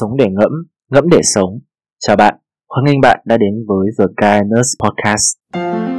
sống 0.00 0.16
để 0.16 0.26
ngẫm, 0.30 0.52
ngẫm 0.90 1.04
để 1.10 1.20
sống. 1.34 1.58
Chào 2.06 2.16
bạn, 2.16 2.34
hoan 2.68 2.84
nghênh 2.84 3.00
bạn 3.00 3.20
đã 3.24 3.36
đến 3.36 3.64
với 3.68 3.88
The 3.98 4.04
Kindness 4.20 4.68
Podcast. 4.82 5.91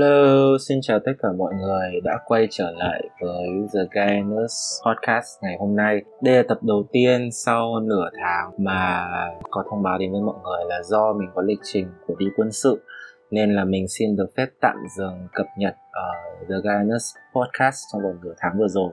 Hello, 0.00 0.58
xin 0.68 0.78
chào 0.82 0.98
tất 0.98 1.12
cả 1.22 1.28
mọi 1.38 1.54
người 1.54 2.00
đã 2.04 2.18
quay 2.26 2.46
trở 2.50 2.70
lại 2.70 3.08
với 3.20 3.48
The 3.74 3.80
Guyness 3.92 4.54
Podcast 4.86 5.42
ngày 5.42 5.56
hôm 5.58 5.76
nay. 5.76 6.02
Đây 6.22 6.36
là 6.36 6.42
tập 6.48 6.58
đầu 6.62 6.88
tiên 6.92 7.28
sau 7.32 7.80
nửa 7.80 8.08
tháng 8.22 8.50
mà 8.58 9.08
có 9.50 9.64
thông 9.70 9.82
báo 9.82 9.98
đến 9.98 10.12
với 10.12 10.20
mọi 10.20 10.34
người 10.44 10.64
là 10.68 10.82
do 10.82 11.12
mình 11.12 11.28
có 11.34 11.42
lịch 11.42 11.58
trình 11.62 11.86
của 12.06 12.14
đi 12.18 12.26
quân 12.36 12.52
sự 12.52 12.82
nên 13.30 13.54
là 13.54 13.64
mình 13.64 13.88
xin 13.88 14.16
được 14.16 14.26
phép 14.36 14.46
tạm 14.60 14.76
dừng 14.96 15.28
cập 15.32 15.46
nhật 15.58 15.74
ở 15.92 16.12
The 16.48 16.56
Guyness 16.64 17.14
Podcast 17.34 17.78
trong 17.92 18.02
vòng 18.02 18.16
nửa 18.22 18.34
tháng 18.38 18.58
vừa 18.58 18.68
rồi. 18.68 18.90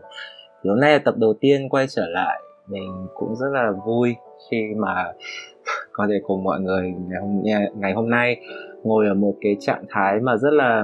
Thì 0.63 0.69
hôm 0.69 0.79
nay 0.79 0.91
là 0.91 0.99
tập 1.05 1.17
đầu 1.17 1.33
tiên 1.41 1.69
quay 1.69 1.87
trở 1.89 2.05
lại 2.07 2.41
mình 2.67 3.07
cũng 3.15 3.35
rất 3.35 3.47
là 3.53 3.71
vui 3.85 4.15
khi 4.51 4.57
mà 4.77 5.11
có 5.91 6.07
thể 6.09 6.15
cùng 6.23 6.43
mọi 6.43 6.59
người 6.59 6.93
ngày 7.09 7.21
hôm, 7.21 7.41
ngày 7.75 7.93
hôm 7.93 8.09
nay 8.09 8.41
ngồi 8.85 9.07
ở 9.07 9.13
một 9.13 9.33
cái 9.41 9.57
trạng 9.59 9.83
thái 9.89 10.19
mà 10.19 10.37
rất 10.37 10.53
là 10.53 10.83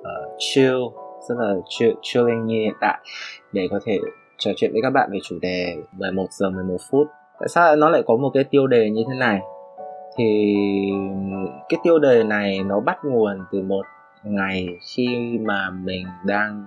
uh, 0.00 0.34
chill 0.38 0.78
rất 1.28 1.34
là 1.38 1.54
chill, 1.68 1.92
chilling 2.02 2.46
như 2.46 2.54
hiện 2.54 2.74
tại 2.80 2.98
để 3.52 3.68
có 3.70 3.80
thể 3.84 3.98
trò 4.38 4.50
chuyện 4.56 4.72
với 4.72 4.82
các 4.82 4.90
bạn 4.90 5.10
về 5.12 5.18
chủ 5.22 5.38
đề 5.42 5.76
11 5.92 6.26
giờ 6.30 6.50
11 6.50 6.76
phút. 6.90 7.06
Tại 7.40 7.48
sao 7.48 7.76
nó 7.76 7.90
lại 7.90 8.02
có 8.06 8.16
một 8.16 8.30
cái 8.34 8.44
tiêu 8.44 8.66
đề 8.66 8.90
như 8.90 9.02
thế 9.08 9.14
này? 9.18 9.40
Thì 10.16 10.54
cái 11.68 11.80
tiêu 11.84 11.98
đề 11.98 12.24
này 12.24 12.60
nó 12.66 12.80
bắt 12.80 12.98
nguồn 13.04 13.38
từ 13.52 13.62
một 13.62 13.82
ngày 14.24 14.68
khi 14.94 15.38
mà 15.40 15.70
mình 15.70 16.06
đang 16.26 16.64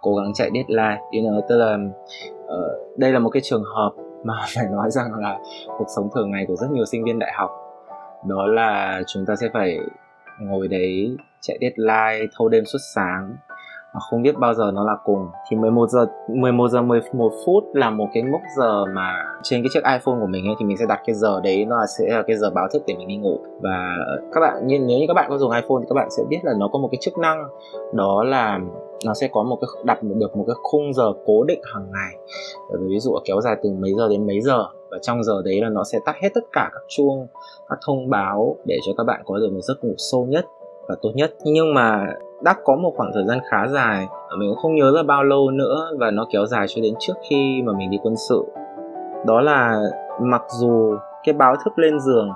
cố 0.00 0.14
gắng 0.14 0.32
chạy 0.34 0.50
deadline 0.54 0.98
you 1.12 1.22
know, 1.22 1.40
tức 1.48 1.56
là 1.56 1.78
uh, 2.44 2.98
đây 2.98 3.12
là 3.12 3.18
một 3.18 3.30
cái 3.30 3.42
trường 3.44 3.64
hợp 3.64 3.90
mà 4.24 4.34
phải 4.54 4.64
nói 4.72 4.90
rằng 4.90 5.14
là 5.14 5.38
cuộc 5.78 5.86
sống 5.96 6.08
thường 6.14 6.30
ngày 6.30 6.44
của 6.48 6.56
rất 6.56 6.70
nhiều 6.70 6.84
sinh 6.84 7.04
viên 7.04 7.18
đại 7.18 7.32
học 7.34 7.50
đó 8.26 8.46
là 8.46 9.02
chúng 9.06 9.26
ta 9.26 9.36
sẽ 9.36 9.48
phải 9.52 9.78
ngồi 10.40 10.68
đấy, 10.68 11.16
chạy 11.40 11.58
deadline, 11.60 12.26
thâu 12.38 12.48
đêm 12.48 12.64
suốt 12.64 12.78
sáng. 12.94 13.36
Mà 13.94 14.00
không 14.00 14.22
biết 14.22 14.38
bao 14.38 14.54
giờ 14.54 14.70
nó 14.74 14.84
là 14.84 14.96
cùng. 15.04 15.28
Thì 15.48 15.56
11 15.56 15.90
giờ 15.90 16.06
11 16.28 16.68
giờ 16.68 16.82
11 16.82 17.32
phút 17.46 17.64
là 17.74 17.90
một 17.90 18.06
cái 18.14 18.22
mốc 18.22 18.40
giờ 18.56 18.84
mà 18.94 19.24
trên 19.42 19.62
cái 19.62 19.68
chiếc 19.72 19.84
iPhone 19.84 20.20
của 20.20 20.26
mình 20.26 20.46
ấy, 20.46 20.54
thì 20.58 20.66
mình 20.66 20.76
sẽ 20.76 20.86
đặt 20.88 21.00
cái 21.06 21.14
giờ 21.14 21.40
đấy, 21.44 21.64
nó 21.64 21.76
là 21.76 21.86
sẽ 21.98 22.04
là 22.08 22.22
cái 22.26 22.36
giờ 22.36 22.50
báo 22.50 22.68
thức 22.72 22.82
để 22.86 22.94
mình 22.98 23.08
đi 23.08 23.16
ngủ. 23.16 23.38
Và 23.62 23.96
các 24.32 24.40
bạn, 24.40 24.66
như, 24.66 24.78
nếu 24.78 24.98
như 24.98 25.04
các 25.08 25.14
bạn 25.14 25.26
có 25.30 25.38
dùng 25.38 25.50
iPhone 25.50 25.76
thì 25.80 25.86
các 25.88 25.94
bạn 25.94 26.08
sẽ 26.16 26.22
biết 26.28 26.38
là 26.42 26.52
nó 26.58 26.68
có 26.72 26.78
một 26.78 26.88
cái 26.92 26.98
chức 27.00 27.18
năng. 27.18 27.48
Đó 27.94 28.24
là 28.24 28.60
nó 29.06 29.14
sẽ 29.14 29.28
có 29.32 29.42
một 29.42 29.58
cái 29.60 29.68
đặt 29.84 29.98
được 30.02 30.36
một 30.36 30.44
cái 30.46 30.56
khung 30.62 30.92
giờ 30.94 31.12
cố 31.26 31.44
định 31.44 31.60
hàng 31.74 31.86
ngày. 31.92 32.16
Ví 32.88 32.98
dụ 32.98 33.12
kéo 33.24 33.40
dài 33.40 33.56
từ 33.62 33.70
mấy 33.70 33.92
giờ 33.96 34.08
đến 34.08 34.26
mấy 34.26 34.40
giờ 34.40 34.64
và 34.90 34.98
trong 35.02 35.24
giờ 35.24 35.42
đấy 35.44 35.60
là 35.60 35.68
nó 35.68 35.84
sẽ 35.84 35.98
tắt 36.04 36.16
hết 36.22 36.28
tất 36.34 36.44
cả 36.52 36.70
các 36.72 36.82
chuông, 36.88 37.26
các 37.68 37.78
thông 37.86 38.10
báo 38.10 38.56
để 38.64 38.78
cho 38.86 38.92
các 38.98 39.04
bạn 39.04 39.22
có 39.24 39.38
được 39.38 39.52
một 39.52 39.60
giấc 39.60 39.84
ngủ 39.84 39.94
sâu 39.96 40.26
nhất 40.28 40.44
và 40.88 40.96
tốt 41.02 41.10
nhất. 41.14 41.34
Nhưng 41.44 41.74
mà 41.74 42.06
đã 42.42 42.54
có 42.64 42.76
một 42.76 42.92
khoảng 42.96 43.10
thời 43.14 43.24
gian 43.28 43.38
khá 43.50 43.66
dài, 43.68 44.06
mình 44.38 44.50
cũng 44.50 44.58
không 44.62 44.74
nhớ 44.74 44.90
là 44.90 45.02
bao 45.02 45.24
lâu 45.24 45.50
nữa 45.50 45.90
và 45.98 46.10
nó 46.10 46.26
kéo 46.32 46.46
dài 46.46 46.66
cho 46.68 46.82
đến 46.82 46.94
trước 46.98 47.14
khi 47.30 47.62
mà 47.64 47.72
mình 47.72 47.90
đi 47.90 47.98
quân 48.02 48.14
sự. 48.28 48.44
Đó 49.26 49.40
là 49.40 49.82
mặc 50.20 50.42
dù 50.60 50.96
cái 51.24 51.32
báo 51.32 51.56
thức 51.64 51.78
lên 51.78 52.00
giường, 52.00 52.28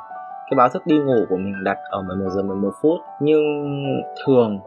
cái 0.51 0.57
báo 0.57 0.69
thức 0.69 0.87
đi 0.87 0.99
ngủ 0.99 1.25
của 1.29 1.37
mình 1.37 1.65
đặt 1.65 1.79
ở 1.91 2.03
11 2.03 2.31
giờ 2.31 2.43
11 2.43 2.71
phút, 2.83 3.01
nhưng 3.21 3.43
thường 4.27 4.59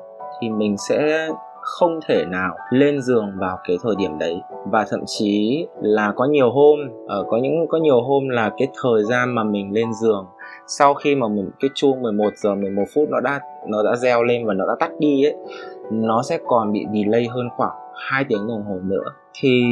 thì 0.42 0.50
mình 0.50 0.76
sẽ 0.90 1.30
không 1.68 2.00
thể 2.08 2.26
nào 2.26 2.56
lên 2.70 3.02
giường 3.02 3.32
vào 3.36 3.58
cái 3.68 3.78
thời 3.84 3.96
điểm 3.98 4.20
đấy. 4.20 4.42
Và 4.72 4.86
thậm 4.90 5.00
chí 5.06 5.66
là 5.82 6.14
có 6.16 6.26
nhiều 6.26 6.52
hôm 6.52 6.80
ở 7.08 7.24
có 7.30 7.38
những, 7.38 7.68
có 7.70 7.78
nhiều 7.78 8.02
hôm 8.02 8.30
là 8.30 8.52
cái 8.58 8.68
thời 8.82 9.04
gian 9.04 9.36
mà 9.36 9.44
mình 9.44 9.74
lên 9.74 9.94
giường, 10.02 10.26
sau 10.68 10.94
khi 10.94 11.16
mà 11.16 11.28
mình, 11.28 11.50
cái 11.60 11.70
chuông 11.76 12.02
11 12.02 12.30
giờ 12.36 12.56
11 12.56 12.84
phút 12.94 13.10
nó 13.10 13.20
đã 13.20 13.40
nó 13.68 13.84
đã 13.84 13.96
reo 13.96 14.24
lên 14.24 14.46
và 14.46 14.54
nó 14.54 14.66
đã 14.68 14.76
tắt 14.80 14.92
đi 15.00 15.24
ấy, 15.24 15.36
nó 15.92 16.22
sẽ 16.22 16.38
còn 16.46 16.74
bị 16.74 16.86
delay 16.94 17.28
hơn 17.28 17.50
khoảng 17.58 17.76
2 17.96 18.26
tiếng 18.30 18.48
đồng 18.48 18.64
hồ 18.64 18.80
nữa. 18.84 19.04
Thì 19.42 19.64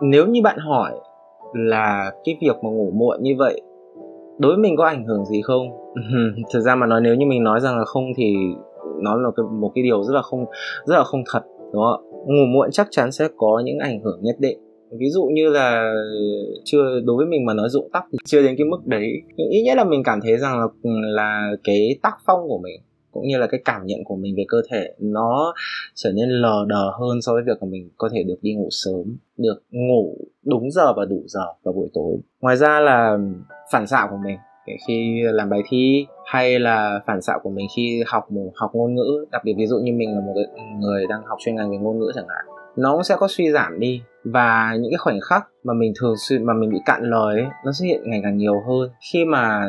nếu 0.00 0.26
như 0.26 0.40
bạn 0.42 0.58
hỏi 0.58 0.92
là 1.54 2.12
cái 2.24 2.36
việc 2.40 2.56
mà 2.64 2.70
ngủ 2.70 2.90
muộn 2.94 3.22
như 3.22 3.34
vậy, 3.38 3.60
đối 4.38 4.52
với 4.52 4.62
mình 4.62 4.76
có 4.76 4.86
ảnh 4.86 5.04
hưởng 5.04 5.24
gì 5.24 5.42
không? 5.42 5.66
Thực 6.52 6.60
ra 6.60 6.74
mà 6.74 6.86
nói, 6.86 7.00
nếu 7.00 7.14
như 7.14 7.26
mình 7.26 7.44
nói 7.44 7.60
rằng 7.60 7.78
là 7.78 7.84
không 7.84 8.04
thì 8.16 8.34
nó 9.02 9.16
là 9.16 9.30
cái, 9.36 9.44
một 9.60 9.72
cái 9.74 9.84
điều 9.84 10.02
rất 10.02 10.14
là 10.14 10.22
không 10.22 10.44
rất 10.86 10.96
là 10.96 11.04
không 11.04 11.22
thật 11.32 11.42
đúng 11.72 11.82
không 11.82 12.12
ngủ 12.26 12.46
muộn 12.54 12.70
chắc 12.72 12.88
chắn 12.90 13.12
sẽ 13.12 13.28
có 13.36 13.62
những 13.64 13.78
ảnh 13.78 14.00
hưởng 14.00 14.18
nhất 14.22 14.36
định. 14.38 14.58
Ví 14.98 15.10
dụ 15.10 15.24
như 15.24 15.50
là 15.50 15.94
chưa 16.64 17.00
đối 17.04 17.16
với 17.16 17.26
mình 17.26 17.46
mà 17.46 17.54
nói 17.54 17.68
dụng 17.68 17.88
tóc 17.92 18.04
thì 18.12 18.18
chưa 18.24 18.42
đến 18.42 18.54
cái 18.58 18.64
mức 18.64 18.86
đấy. 18.86 19.12
Nhưng 19.36 19.48
ít 19.48 19.62
nhất 19.62 19.76
là 19.76 19.84
mình 19.84 20.02
cảm 20.04 20.20
thấy 20.22 20.36
rằng 20.36 20.58
là 20.58 20.66
là 21.14 21.50
cái 21.64 21.98
tác 22.02 22.16
phong 22.26 22.48
của 22.48 22.58
mình 22.58 22.80
cũng 23.10 23.26
như 23.26 23.38
là 23.38 23.46
cái 23.46 23.60
cảm 23.64 23.86
nhận 23.86 24.04
của 24.04 24.16
mình 24.16 24.34
về 24.36 24.44
cơ 24.48 24.62
thể 24.70 24.94
nó 24.98 25.54
trở 25.94 26.12
nên 26.14 26.28
lờ 26.28 26.64
đờ 26.68 26.90
hơn 27.00 27.22
so 27.22 27.32
với 27.32 27.42
việc 27.46 27.58
mà 27.60 27.68
mình 27.70 27.90
có 27.96 28.08
thể 28.12 28.22
được 28.22 28.38
đi 28.42 28.54
ngủ 28.54 28.68
sớm 28.70 29.16
được 29.38 29.62
ngủ 29.70 30.16
đúng 30.44 30.70
giờ 30.70 30.92
và 30.96 31.04
đủ 31.04 31.22
giờ 31.26 31.44
vào 31.62 31.74
buổi 31.74 31.88
tối. 31.94 32.16
Ngoài 32.40 32.56
ra 32.56 32.80
là 32.80 33.18
phản 33.72 33.86
xạ 33.86 34.06
của 34.10 34.18
mình. 34.24 34.36
Khi 34.88 35.20
làm 35.22 35.50
bài 35.50 35.60
thi 35.68 36.06
hay 36.32 36.58
là 36.58 37.00
phản 37.06 37.22
xạ 37.22 37.32
của 37.42 37.50
mình 37.50 37.66
khi 37.76 38.02
học 38.06 38.32
một 38.32 38.50
học 38.54 38.70
ngôn 38.74 38.94
ngữ 38.94 39.26
đặc 39.30 39.42
biệt 39.44 39.54
ví 39.58 39.66
dụ 39.66 39.76
như 39.78 39.92
mình 39.92 40.14
là 40.14 40.20
một 40.20 40.34
người 40.78 41.06
đang 41.06 41.22
học 41.26 41.38
chuyên 41.40 41.54
ngành 41.54 41.70
về 41.70 41.76
ngôn 41.76 41.98
ngữ 41.98 42.12
chẳng 42.14 42.28
hạn 42.28 42.44
nó 42.76 42.92
cũng 42.92 43.04
sẽ 43.04 43.16
có 43.18 43.28
suy 43.30 43.50
giảm 43.50 43.80
đi. 43.80 44.02
Và 44.24 44.76
những 44.80 44.90
cái 44.92 44.98
khoảnh 44.98 45.20
khắc 45.20 45.48
mà 45.64 45.74
mình 45.74 45.92
thường 46.00 46.14
xuyên 46.18 46.44
mà 46.44 46.52
mình 46.54 46.70
bị 46.70 46.78
cạn 46.86 47.02
lời 47.02 47.40
ấy, 47.40 47.46
nó 47.64 47.72
xuất 47.72 47.86
hiện 47.86 48.00
ngày 48.04 48.20
càng 48.22 48.36
nhiều 48.36 48.62
hơn. 48.68 48.90
Khi 49.12 49.24
mà 49.24 49.68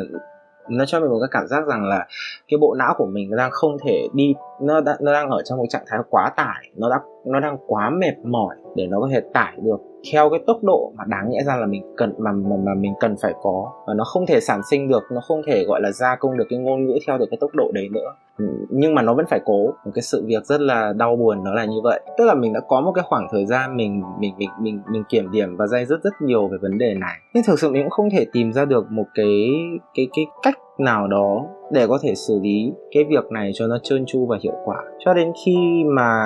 nó 0.69 0.85
cho 0.85 0.99
mình 0.99 1.09
một 1.09 1.19
cái 1.19 1.29
cảm 1.31 1.47
giác 1.47 1.67
rằng 1.67 1.85
là 1.85 2.07
cái 2.47 2.57
bộ 2.57 2.75
não 2.77 2.93
của 2.97 3.05
mình 3.05 3.29
nó 3.29 3.37
đang 3.37 3.51
không 3.51 3.77
thể 3.85 4.07
đi 4.13 4.33
nó 4.61 4.81
đã, 4.81 4.97
nó 5.01 5.13
đang 5.13 5.29
ở 5.29 5.41
trong 5.45 5.57
một 5.57 5.65
trạng 5.69 5.83
thái 5.87 5.99
quá 6.09 6.31
tải 6.35 6.71
nó 6.75 6.89
đã 6.89 6.99
nó 7.25 7.39
đang 7.39 7.57
quá 7.67 7.89
mệt 7.89 8.17
mỏi 8.23 8.55
để 8.75 8.87
nó 8.87 8.99
có 8.99 9.09
thể 9.11 9.21
tải 9.33 9.53
được 9.63 9.81
theo 10.11 10.29
cái 10.29 10.39
tốc 10.47 10.57
độ 10.63 10.91
mà 10.97 11.03
đáng 11.07 11.29
nhẽ 11.29 11.39
ra 11.45 11.55
là 11.55 11.65
mình 11.65 11.93
cần 11.97 12.13
mà, 12.17 12.31
mà 12.31 12.55
mà 12.65 12.73
mình 12.73 12.93
cần 12.99 13.15
phải 13.21 13.33
có. 13.41 13.71
Và 13.87 13.93
nó 13.93 14.03
không 14.03 14.25
thể 14.25 14.39
sản 14.39 14.61
sinh 14.69 14.87
được 14.87 15.03
nó 15.11 15.21
không 15.27 15.41
thể 15.47 15.63
gọi 15.67 15.81
là 15.81 15.91
gia 15.91 16.15
công 16.15 16.37
được 16.37 16.45
cái 16.49 16.59
ngôn 16.59 16.85
ngữ 16.85 16.97
theo 17.07 17.17
được 17.17 17.25
cái 17.31 17.37
tốc 17.41 17.51
độ 17.53 17.71
đấy 17.73 17.87
nữa. 17.91 18.15
Ừ, 18.37 18.45
nhưng 18.69 18.95
mà 18.95 19.01
nó 19.01 19.13
vẫn 19.13 19.25
phải 19.29 19.39
cố. 19.45 19.65
Một 19.85 19.91
cái 19.95 20.01
sự 20.01 20.23
việc 20.25 20.45
rất 20.45 20.61
là 20.61 20.93
đau 20.93 21.15
buồn 21.15 21.43
nó 21.43 21.53
là 21.53 21.65
như 21.65 21.77
vậy. 21.83 22.01
Tức 22.17 22.25
là 22.25 22.33
mình 22.33 22.53
đã 22.53 22.59
có 22.67 22.81
một 22.81 22.91
cái 22.95 23.03
khoảng 23.07 23.27
thời 23.31 23.45
gian 23.45 23.77
mình 23.77 24.01
mình 24.19 24.33
mình 24.37 24.49
mình 24.61 24.79
mình 24.91 25.03
kiểm 25.09 25.31
điểm 25.31 25.57
và 25.57 25.67
dây 25.67 25.85
dứt 25.85 26.03
rất 26.03 26.13
nhiều 26.21 26.47
về 26.47 26.57
vấn 26.61 26.77
đề 26.77 26.93
này. 26.93 27.15
Nhưng 27.33 27.43
thực 27.43 27.59
sự 27.59 27.69
mình 27.69 27.83
cũng 27.83 27.89
không 27.89 28.09
thể 28.09 28.25
tìm 28.33 28.53
ra 28.53 28.65
được 28.65 28.91
một 28.91 29.05
cái 29.13 29.49
cái 29.93 30.07
cái 30.15 30.25
cách 30.41 30.57
nào 30.77 31.07
đó 31.07 31.45
để 31.73 31.87
có 31.87 31.99
thể 32.01 32.15
xử 32.15 32.39
lý 32.43 32.71
cái 32.91 33.03
việc 33.03 33.31
này 33.31 33.51
cho 33.53 33.67
nó 33.67 33.77
trơn 33.83 34.05
tru 34.05 34.25
và 34.25 34.37
hiệu 34.41 34.53
quả. 34.65 34.77
Cho 35.05 35.13
đến 35.13 35.31
khi 35.45 35.83
mà 35.85 36.23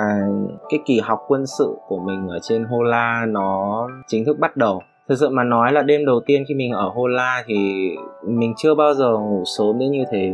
cái 0.68 0.80
kỳ 0.86 1.00
học 1.00 1.18
quân 1.28 1.46
sự 1.58 1.76
của 1.88 1.98
mình 1.98 2.28
ở 2.28 2.38
trên 2.42 2.64
Hola 2.64 3.26
nó 3.28 3.86
chính 4.06 4.24
thức 4.24 4.38
bắt 4.38 4.56
đầu. 4.56 4.82
Thực 5.08 5.14
sự 5.18 5.28
mà 5.28 5.44
nói 5.44 5.72
là 5.72 5.82
đêm 5.82 6.04
đầu 6.04 6.20
tiên 6.26 6.44
khi 6.48 6.54
mình 6.54 6.72
ở 6.72 6.90
Hola 6.94 7.44
thì 7.46 7.54
mình 8.26 8.54
chưa 8.56 8.74
bao 8.74 8.94
giờ 8.94 9.12
ngủ 9.12 9.42
sớm 9.58 9.78
đến 9.78 9.90
như 9.90 10.04
thế 10.12 10.32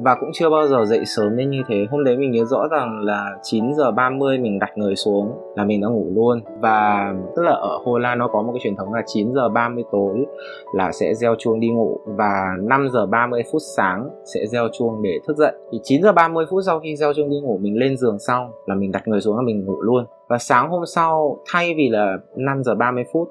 và 0.00 0.16
cũng 0.20 0.30
chưa 0.32 0.50
bao 0.50 0.66
giờ 0.66 0.84
dậy 0.84 1.00
sớm 1.06 1.36
đến 1.36 1.50
như 1.50 1.62
thế. 1.68 1.86
Hôm 1.90 2.04
đấy 2.04 2.16
mình 2.16 2.30
nhớ 2.30 2.44
rõ 2.44 2.68
rằng 2.70 3.00
là 3.04 3.30
9 3.42 3.74
giờ 3.74 3.90
30 3.90 4.38
mình 4.38 4.58
đặt 4.58 4.78
người 4.78 4.96
xuống 4.96 5.32
là 5.56 5.64
mình 5.64 5.80
đã 5.80 5.88
ngủ 5.88 6.06
luôn. 6.14 6.40
Và 6.60 7.12
tức 7.36 7.42
là 7.42 7.52
ở 7.52 7.78
Hồ 7.84 7.98
Lan 7.98 8.18
nó 8.18 8.28
có 8.28 8.42
một 8.42 8.52
cái 8.52 8.60
truyền 8.62 8.76
thống 8.76 8.94
là 8.94 9.02
9 9.06 9.34
giờ 9.34 9.48
30 9.48 9.84
tối 9.92 10.26
là 10.74 10.92
sẽ 10.92 11.14
gieo 11.14 11.34
chuông 11.38 11.60
đi 11.60 11.68
ngủ 11.68 11.98
và 12.06 12.56
5 12.62 12.88
giờ 12.92 13.06
30 13.06 13.42
phút 13.52 13.62
sáng 13.76 14.10
sẽ 14.34 14.46
gieo 14.46 14.68
chuông 14.72 15.02
để 15.02 15.18
thức 15.26 15.36
dậy. 15.36 15.52
Thì 15.72 15.78
9 15.82 16.02
giờ 16.02 16.12
30 16.12 16.46
phút 16.50 16.60
sau 16.66 16.80
khi 16.80 16.96
gieo 16.96 17.12
chuông 17.12 17.30
đi 17.30 17.40
ngủ, 17.40 17.58
mình 17.62 17.78
lên 17.78 17.96
giường 17.96 18.18
xong 18.18 18.50
là 18.66 18.74
mình 18.74 18.92
đặt 18.92 19.08
người 19.08 19.20
xuống 19.20 19.36
là 19.36 19.42
mình 19.42 19.64
ngủ 19.64 19.80
luôn. 19.82 20.04
Và 20.28 20.38
sáng 20.38 20.70
hôm 20.70 20.86
sau, 20.86 21.38
thay 21.52 21.74
vì 21.76 21.88
là 21.88 22.16
5 22.36 22.62
giờ 22.64 22.74
30 22.74 23.04
phút 23.12 23.28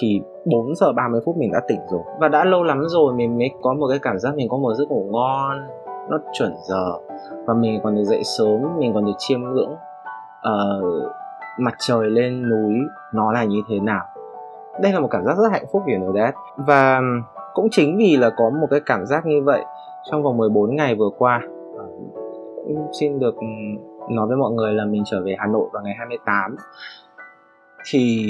thì 0.00 0.20
4 0.44 0.74
giờ 0.74 0.92
30 0.92 1.20
phút 1.24 1.36
mình 1.36 1.52
đã 1.52 1.60
tỉnh 1.68 1.78
rồi. 1.90 2.00
Và 2.20 2.28
đã 2.28 2.44
lâu 2.44 2.62
lắm 2.62 2.82
rồi 2.86 3.14
mình 3.14 3.38
mới 3.38 3.50
có 3.62 3.74
một 3.74 3.86
cái 3.90 3.98
cảm 4.02 4.18
giác 4.18 4.34
mình 4.36 4.48
có 4.48 4.56
một 4.56 4.74
giấc 4.74 4.88
ngủ 4.88 5.08
ngon 5.12 5.58
nó 6.08 6.18
chuẩn 6.32 6.54
giờ. 6.68 6.92
Và 7.46 7.54
mình 7.54 7.80
còn 7.82 7.96
được 7.96 8.04
dậy 8.04 8.22
sớm 8.38 8.78
mình 8.78 8.94
còn 8.94 9.04
được 9.04 9.12
chiêm 9.18 9.40
ngưỡng 9.40 9.72
uh, 10.48 11.12
mặt 11.58 11.74
trời 11.78 12.10
lên 12.10 12.48
núi 12.48 12.74
nó 13.12 13.32
là 13.32 13.44
như 13.44 13.62
thế 13.68 13.80
nào. 13.80 14.04
Đây 14.82 14.92
là 14.92 15.00
một 15.00 15.08
cảm 15.10 15.24
giác 15.24 15.36
rất 15.38 15.48
hạnh 15.52 15.64
phúc 15.72 15.82
you 15.86 15.98
nơi 15.98 16.22
that. 16.22 16.34
Và 16.56 17.00
cũng 17.54 17.68
chính 17.70 17.96
vì 17.98 18.16
là 18.16 18.30
có 18.30 18.50
một 18.50 18.66
cái 18.70 18.80
cảm 18.86 19.06
giác 19.06 19.26
như 19.26 19.42
vậy 19.44 19.64
trong 20.10 20.22
vòng 20.22 20.36
14 20.36 20.76
ngày 20.76 20.94
vừa 20.94 21.10
qua 21.18 21.40
uh, 22.64 22.94
xin 23.00 23.18
được 23.18 23.34
nói 24.10 24.26
với 24.26 24.36
mọi 24.36 24.52
người 24.52 24.72
là 24.72 24.84
mình 24.84 25.02
trở 25.06 25.20
về 25.24 25.36
Hà 25.38 25.46
Nội 25.46 25.68
vào 25.72 25.82
ngày 25.82 25.94
28 25.98 26.56
thì 27.90 28.26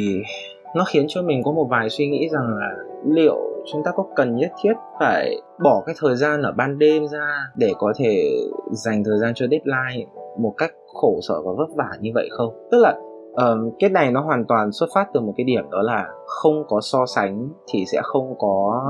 nó 0.75 0.85
khiến 0.85 1.05
cho 1.09 1.23
mình 1.23 1.43
có 1.45 1.53
một 1.53 1.67
vài 1.71 1.91
suy 1.91 2.09
nghĩ 2.09 2.29
rằng 2.29 2.57
là 2.59 2.77
liệu 3.07 3.37
chúng 3.73 3.83
ta 3.85 3.91
có 3.97 4.07
cần 4.17 4.37
nhất 4.37 4.51
thiết 4.63 4.73
phải 5.01 5.37
bỏ 5.65 5.83
cái 5.87 5.95
thời 5.99 6.17
gian 6.17 6.43
ở 6.43 6.53
ban 6.53 6.79
đêm 6.79 7.07
ra 7.07 7.27
để 7.57 7.73
có 7.79 7.93
thể 7.97 8.31
dành 8.73 9.05
thời 9.05 9.19
gian 9.19 9.33
cho 9.35 9.47
deadline 9.51 10.07
một 10.39 10.55
cách 10.57 10.71
khổ 10.87 11.19
sở 11.29 11.35
và 11.43 11.53
vất 11.57 11.77
vả 11.77 11.91
như 12.01 12.11
vậy 12.15 12.29
không? 12.31 12.69
Tức 12.71 12.79
là 12.81 12.95
um, 13.33 13.71
cái 13.79 13.91
này 13.91 14.11
nó 14.11 14.21
hoàn 14.21 14.45
toàn 14.49 14.73
xuất 14.73 14.87
phát 14.95 15.09
từ 15.15 15.21
một 15.21 15.35
cái 15.37 15.45
điểm 15.45 15.71
đó 15.71 15.83
là 15.83 16.09
không 16.27 16.65
có 16.69 16.81
so 16.81 17.07
sánh 17.07 17.49
thì 17.73 17.85
sẽ 17.93 18.01
không 18.03 18.35
có 18.39 18.83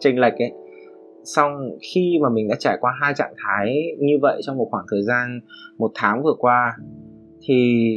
chênh 0.00 0.20
lệch 0.20 0.34
ấy. 0.38 0.52
Xong 1.24 1.52
khi 1.94 2.18
mà 2.22 2.28
mình 2.28 2.48
đã 2.48 2.56
trải 2.58 2.78
qua 2.80 2.92
hai 3.02 3.14
trạng 3.16 3.34
thái 3.46 3.74
như 3.98 4.14
vậy 4.22 4.40
trong 4.46 4.56
một 4.56 4.68
khoảng 4.70 4.84
thời 4.90 5.02
gian 5.02 5.40
một 5.78 5.90
tháng 5.94 6.22
vừa 6.22 6.34
qua 6.38 6.76
thì 7.42 7.96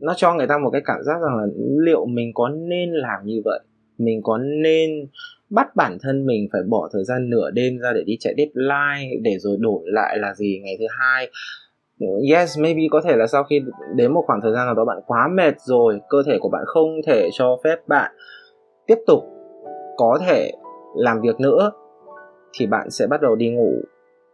nó 0.00 0.14
cho 0.16 0.34
người 0.34 0.46
ta 0.46 0.58
một 0.58 0.70
cái 0.70 0.82
cảm 0.84 1.02
giác 1.02 1.14
rằng 1.22 1.36
là 1.36 1.46
liệu 1.84 2.06
mình 2.06 2.30
có 2.34 2.48
nên 2.48 2.92
làm 2.92 3.20
như 3.24 3.42
vậy? 3.44 3.60
Mình 3.98 4.20
có 4.22 4.38
nên 4.38 4.90
bắt 5.50 5.76
bản 5.76 5.98
thân 6.02 6.26
mình 6.26 6.48
phải 6.52 6.62
bỏ 6.68 6.88
thời 6.92 7.04
gian 7.04 7.30
nửa 7.30 7.50
đêm 7.50 7.78
ra 7.78 7.92
để 7.94 8.02
đi 8.06 8.16
chạy 8.20 8.34
deadline, 8.36 9.16
để 9.22 9.36
rồi 9.38 9.56
đổi 9.60 9.82
lại 9.84 10.18
là 10.18 10.34
gì 10.34 10.60
ngày 10.64 10.76
thứ 10.78 10.86
hai? 10.98 11.30
Yes, 12.32 12.58
maybe 12.58 12.82
có 12.90 13.00
thể 13.04 13.16
là 13.16 13.26
sau 13.26 13.44
khi 13.44 13.60
đến 13.94 14.12
một 14.12 14.24
khoảng 14.26 14.40
thời 14.42 14.52
gian 14.52 14.66
nào 14.66 14.74
đó 14.74 14.84
bạn 14.84 14.98
quá 15.06 15.28
mệt 15.28 15.54
rồi, 15.60 16.00
cơ 16.08 16.22
thể 16.26 16.38
của 16.40 16.48
bạn 16.48 16.62
không 16.66 16.90
thể 17.06 17.28
cho 17.32 17.56
phép 17.64 17.76
bạn 17.88 18.12
tiếp 18.86 18.98
tục 19.06 19.24
có 19.96 20.18
thể 20.26 20.52
làm 20.96 21.20
việc 21.20 21.40
nữa, 21.40 21.72
thì 22.58 22.66
bạn 22.66 22.90
sẽ 22.90 23.06
bắt 23.06 23.20
đầu 23.20 23.34
đi 23.36 23.50
ngủ. 23.50 23.74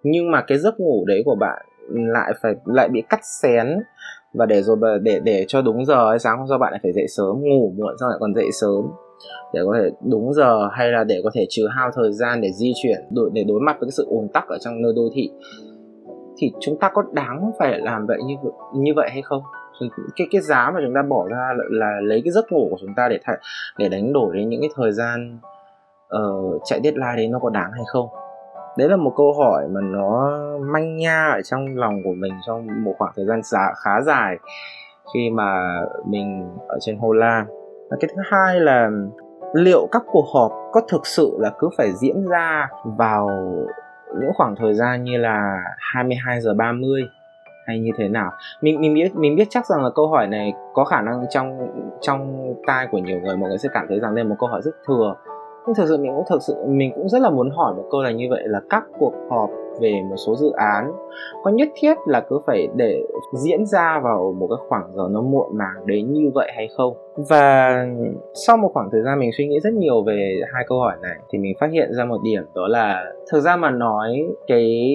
Nhưng 0.02 0.31
mà 0.31 0.44
cái 0.46 0.58
giấc 0.58 0.81
ngủ 0.81 1.05
đấy 1.06 1.22
của 1.25 1.34
bạn 1.34 1.66
lại 1.88 2.32
phải, 2.43 2.55
lại 2.64 2.88
bị 2.88 3.02
cắt 3.08 3.20
xén 3.43 3.78
và 4.34 4.46
để 4.46 4.62
rồi 4.62 4.76
để 5.02 5.20
để 5.25 5.44
cho 5.48 5.62
đúng 5.62 5.84
giờ 5.84 6.10
ấy, 6.10 6.19
sáng 6.19 6.38
hôm 6.38 6.46
sau 6.48 6.58
bạn 6.58 6.72
lại 6.72 6.81
phải 6.82 6.92
dậy 6.92 7.06
sớm 7.08 7.40
ngủ 7.40 7.72
muộn 7.76 7.96
xong 8.00 8.08
lại 8.08 8.19
còn 8.20 8.34
dậy 8.34 8.48
sớm. 8.60 8.84
Để 9.52 9.60
có 9.64 9.75
thể 9.78 9.90
đúng 10.10 10.32
giờ 10.32 10.69
hay 10.72 10.88
là 10.88 11.04
để 11.04 11.20
có 11.25 11.31
thể 11.34 11.46
trừ 11.48 11.66
hao 11.70 11.90
thời 11.94 12.12
gian 12.12 12.40
để 12.40 12.52
di 12.52 12.72
chuyển 12.82 12.98
để 13.32 13.44
đối 13.44 13.60
mặt 13.60 13.76
với 13.81 13.86
cái 13.86 13.90
sự 13.90 14.06
ùn 14.08 14.28
tắc 14.28 14.48
ở 14.48 14.58
trong 14.60 14.82
nơi 14.82 14.92
đô 14.96 15.02
thị. 15.14 15.31
Thì 16.36 16.52
chúng 16.60 16.78
ta 16.78 16.90
có 16.94 17.02
đáng 17.12 17.50
phải 17.58 17.78
làm 17.78 18.06
vậy 18.06 18.19
như 18.26 18.34
như 18.75 18.92
vậy 18.96 19.08
hay 19.12 19.22
không? 19.22 19.42
Cái 20.16 20.26
cái 20.31 20.40
giá 20.40 20.70
mà 20.75 20.80
chúng 20.84 20.94
ta 20.94 21.02
bỏ 21.02 21.26
ra 21.30 21.52
là, 21.56 21.64
là 21.70 22.00
lấy 22.02 22.20
cái 22.25 22.32
giấc 22.32 22.52
ngủ 22.52 22.69
của 22.70 22.76
chúng 22.80 22.94
ta 22.96 23.08
để 23.08 23.19
thay, 23.25 23.37
để 23.78 23.88
đánh 23.88 24.12
đổi 24.12 24.37
đến 24.37 24.48
những 24.48 24.60
cái 24.60 24.70
thời 24.75 24.92
gian 24.92 25.38
uh, 26.16 26.62
chạy 26.64 26.80
deadline 26.84 27.16
đấy 27.16 27.28
nó 27.28 27.38
có 27.38 27.50
đáng 27.50 27.70
hay 27.72 27.84
không? 27.87 28.08
Đấy 28.79 28.88
là 28.88 28.97
một 28.97 29.12
câu 29.17 29.32
hỏi 29.32 29.65
mà 29.69 29.81
nó 29.81 30.31
manh 30.61 30.97
nha 30.97 31.31
ở 31.35 31.43
trong 31.43 31.76
lòng 31.76 32.03
của 32.05 32.15
mình 32.17 32.32
trong 32.47 32.85
một 32.85 32.94
khoảng 32.99 33.12
thời 33.17 33.26
gian 33.26 33.43
giá 33.43 33.73
khá 33.85 34.00
dài 34.00 34.37
khi 35.15 35.31
mà 35.31 35.81
mình 36.06 36.49
ở 36.69 36.79
trên 36.81 36.99
Holland 36.99 37.49
và 37.91 37.97
cái 38.00 38.11
thứ 38.17 38.23
hai 38.25 38.61
là 38.61 38.91
liệu 39.55 39.88
các 39.93 40.03
cuộc 40.06 40.26
họp 40.35 40.53
có 40.73 40.81
thực 40.88 41.06
sự 41.06 41.37
là 41.38 41.50
cứ 41.59 41.69
phải 41.79 41.93
diễn 41.93 42.29
ra 42.29 42.69
vào 42.85 43.29
những 44.21 44.32
khoảng 44.35 44.56
thời 44.56 44.75
gian 44.75 45.05
như 45.05 45.17
là 45.17 45.62
22 45.79 46.41
giờ 46.41 46.55
30 46.55 47.03
hay 47.67 47.79
như 47.79 47.91
thế 47.97 48.09
nào? 48.09 48.32
Mình 48.61 48.81
mình 48.81 48.94
biết 48.94 49.15
mình 49.15 49.37
biết 49.37 49.47
chắc 49.50 49.67
rằng 49.67 49.82
là 49.82 49.91
câu 49.94 50.09
hỏi 50.09 50.26
này 50.26 50.53
có 50.75 50.85
khả 50.85 51.00
năng 51.00 51.25
trong 51.31 51.69
trong 52.00 52.55
tai 52.67 52.87
của 52.91 52.99
nhiều 52.99 53.21
người, 53.21 53.37
mọi 53.37 53.49
người 53.49 53.59
sẽ 53.59 53.69
cảm 53.73 53.87
thấy 53.88 54.00
rằng 54.00 54.15
đây 54.15 54.25
là 54.25 54.31
một 54.31 54.37
câu 54.38 54.49
hỏi 54.49 54.62
rất 54.62 54.75
thừa 54.87 55.15
nhưng 55.66 55.75
thực 55.75 55.88
sự 55.88 55.96
mình 55.96 56.12
cũng 56.16 56.25
thực 56.31 56.43
sự, 56.43 56.55
mình 56.66 56.93
cũng 56.94 57.08
rất 57.08 57.22
là 57.22 57.31
muốn 57.31 57.50
hỏi 57.50 57.75
một 57.75 57.84
câu 57.90 58.02
là 58.02 58.11
như 58.11 58.26
vậy 58.31 58.43
là 58.46 58.61
các 58.70 58.84
cuộc 58.99 59.12
họp 59.31 59.50
về 59.81 60.02
một 60.11 60.16
số 60.16 60.37
dự 60.37 60.50
án 60.50 60.93
có 61.44 61.50
nhất 61.50 61.69
thiết 61.75 61.94
là 62.06 62.20
cứ 62.28 62.40
phải 62.46 62.69
để 62.76 63.02
diễn 63.32 63.66
ra 63.66 64.00
vào 64.05 64.34
một 64.38 64.46
cái 64.46 64.66
khoảng 64.69 64.90
giờ 64.96 65.02
nó 65.11 65.20
muộn 65.20 65.58
màng 65.58 65.87
đến 65.87 66.12
như 66.12 66.31
vậy 66.34 66.52
hay 66.56 66.69
không? 66.76 66.94
Và 67.28 67.87
sau 68.34 68.56
một 68.56 68.70
khoảng 68.75 68.88
thời 68.93 69.02
gian 69.02 69.19
mình 69.19 69.31
suy 69.38 69.46
nghĩ 69.46 69.61
rất 69.61 69.72
nhiều 69.72 70.02
về 70.02 70.40
hai 70.55 70.64
câu 70.69 70.78
hỏi 70.81 70.96
này 71.02 71.16
thì 71.31 71.38
mình 71.38 71.55
phát 71.61 71.70
hiện 71.72 71.94
ra 71.94 72.05
một 72.05 72.19
điểm, 72.25 72.43
đó 72.55 72.69
là 72.69 73.05
thực 73.32 73.40
ra 73.40 73.56
mà 73.56 73.70
nói 73.70 74.08
cái 74.46 74.93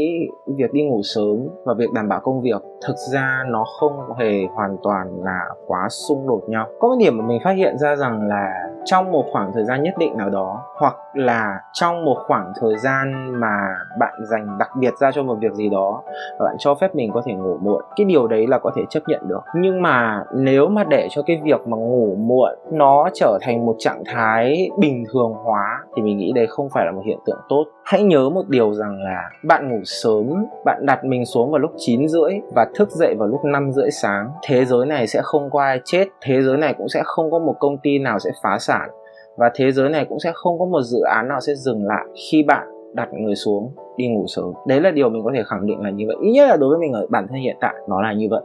việc 0.57 0.73
đi 0.73 0.83
ngủ 0.83 1.01
sớm 1.03 1.47
và 1.65 1.73
việc 1.73 1.91
đảm 1.93 2.09
bảo 2.09 2.19
công 2.23 2.41
việc 2.41 2.61
thực 2.87 2.95
ra 3.13 3.43
nó 3.47 3.63
không 3.79 3.93
hề 4.19 4.45
hoàn 4.55 4.77
toàn 4.83 5.07
là 5.23 5.39
quá 5.67 5.87
xung 5.89 6.27
đột 6.27 6.41
nhau. 6.47 6.67
Có 6.79 6.87
một 6.87 6.95
điểm 6.99 7.17
mà 7.17 7.25
mình 7.27 7.39
phát 7.43 7.53
hiện 7.57 7.77
ra 7.77 7.95
rằng 7.95 8.27
là 8.27 8.68
trong 8.85 9.11
một 9.11 9.25
khoảng 9.31 9.51
thời 9.53 9.65
gian 9.65 9.83
nhất 9.83 9.93
định 9.97 10.17
nào 10.17 10.29
đó, 10.29 10.63
hoặc 10.75 10.95
là 11.13 11.59
trong 11.73 12.05
một 12.05 12.17
khoảng 12.27 12.53
thời 12.61 12.77
gian 12.77 13.33
mà 13.39 13.75
bạn 13.99 14.13
dành 14.31 14.57
đặc 14.59 14.69
biệt 14.79 14.93
ra 14.99 15.11
cho 15.11 15.23
một 15.23 15.35
việc 15.39 15.53
gì 15.53 15.69
đó 15.69 16.01
và 16.39 16.45
bạn 16.45 16.55
cho 16.59 16.75
phép 16.75 16.95
mình 16.95 17.11
có 17.13 17.21
thể 17.25 17.33
ngủ 17.33 17.57
muộn, 17.61 17.83
cái 17.95 18.05
điều 18.05 18.27
đấy 18.27 18.47
là 18.47 18.59
có 18.59 18.71
thể 18.75 18.81
chấp 18.89 18.99
nhận 19.07 19.27
được. 19.27 19.41
Nhưng 19.55 19.81
mà 19.81 20.23
nếu 20.33 20.67
mà 20.67 20.83
để 20.83 21.07
cho 21.11 21.21
cái 21.21 21.41
việc 21.43 21.67
mà 21.67 21.77
ngủ 21.77 22.15
muộn 22.15 22.55
nó 22.71 23.09
trở 23.13 23.37
thành 23.41 23.65
một 23.65 23.75
trạng 23.79 24.03
thái 24.05 24.69
bình 24.77 25.03
thường 25.13 25.33
hóa, 25.33 25.79
thì 25.95 26.01
mình 26.01 26.17
nghĩ 26.17 26.31
đây 26.35 26.47
không 26.47 26.69
phải 26.69 26.85
là 26.85 26.91
một 26.91 27.01
hiện 27.05 27.19
tượng 27.25 27.39
tốt 27.49 27.65
hãy 27.89 28.03
nhớ 28.03 28.29
một 28.29 28.49
điều 28.49 28.73
rằng 28.73 29.03
là 29.03 29.29
bạn 29.43 29.69
ngủ 29.69 29.79
sớm, 29.83 30.45
bạn 30.65 30.85
đặt 30.85 31.05
mình 31.05 31.25
xuống 31.25 31.51
vào 31.51 31.59
lúc 31.59 31.71
9 31.77 32.07
rưỡi 32.07 32.33
và 32.55 32.67
thức 32.75 32.89
dậy 32.91 33.15
vào 33.19 33.27
lúc 33.27 33.45
5 33.45 33.71
rưỡi 33.71 33.91
sáng. 33.91 34.31
Thế 34.43 34.65
giới 34.65 34.85
này 34.85 35.07
sẽ 35.07 35.21
không 35.23 35.49
có 35.49 35.61
ai 35.61 35.81
chết, 35.85 36.07
thế 36.21 36.41
giới 36.41 36.57
này 36.57 36.73
cũng 36.77 36.89
sẽ 36.89 37.01
không 37.05 37.31
có 37.31 37.39
một 37.39 37.55
công 37.59 37.77
ty 37.77 37.99
nào 37.99 38.19
sẽ 38.19 38.29
phá 38.43 38.57
sản, 38.59 38.89
và 39.37 39.51
thế 39.55 39.71
giới 39.71 39.89
này 39.89 40.05
cũng 40.09 40.19
sẽ 40.19 40.31
không 40.33 40.59
có 40.59 40.65
một 40.65 40.81
dự 40.81 40.99
án 41.01 41.27
nào 41.27 41.39
sẽ 41.39 41.55
dừng 41.55 41.85
lại 41.85 42.05
khi 42.29 42.43
bạn 42.43 42.67
đặt 42.93 43.09
người 43.13 43.35
xuống 43.35 43.71
đi 43.97 44.07
ngủ 44.07 44.25
sớm. 44.27 44.53
Đấy 44.67 44.81
là 44.81 44.91
điều 44.91 45.09
mình 45.09 45.23
có 45.23 45.31
thể 45.35 45.43
khẳng 45.47 45.65
định 45.65 45.81
là 45.81 45.89
như 45.89 46.05
vậy. 46.07 46.15
Ít 46.21 46.31
nhất 46.31 46.49
là 46.49 46.57
đối 46.57 46.69
với 46.69 46.79
mình 46.79 46.93
ở 46.93 47.07
bản 47.09 47.27
thân 47.27 47.37
hiện 47.37 47.57
tại, 47.61 47.75
nó 47.87 48.01
là 48.01 48.13
như 48.13 48.27
vậy 48.31 48.41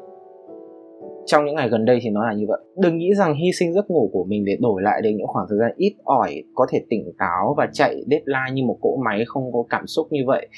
trong 1.26 1.44
những 1.44 1.54
ngày 1.54 1.68
gần 1.68 1.84
đây 1.84 1.98
thì 2.02 2.10
nó 2.10 2.26
là 2.26 2.32
như 2.34 2.44
vậy. 2.48 2.60
Đừng 2.76 2.98
nghĩ 2.98 3.14
rằng 3.14 3.34
hy 3.34 3.52
sinh 3.52 3.72
giấc 3.72 3.90
ngủ 3.90 4.10
của 4.12 4.24
mình 4.24 4.44
để 4.44 4.56
đổi 4.60 4.82
lại 4.82 5.02
được 5.02 5.10
những 5.10 5.26
khoảng 5.26 5.46
thời 5.48 5.58
gian 5.58 5.72
ít 5.76 5.94
ỏi 6.04 6.42
có 6.54 6.66
thể 6.70 6.84
tỉnh 6.90 7.12
táo 7.18 7.54
và 7.56 7.68
chạy 7.72 7.94
deadline 8.10 8.52
như 8.52 8.64
một 8.64 8.78
cỗ 8.80 8.96
máy 9.04 9.24
không 9.26 9.52
có 9.52 9.64
cảm 9.70 9.86
xúc 9.86 10.06
như 10.10 10.20
vậy, 10.26 10.48